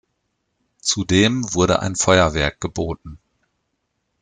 [0.81, 3.19] Zudem wurde ein Feuerwerk geboten.